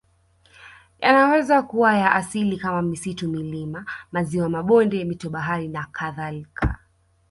Yanaweza 0.99 1.61
kuwa 1.61 1.97
ya 1.97 2.11
asili 2.11 2.57
kama 2.57 2.81
misitu 2.81 3.27
milima 3.29 3.85
maziwa 4.11 4.49
mabonde 4.49 5.05
mito 5.05 5.29
bahari 5.29 5.67
nakadhalka 5.67 6.79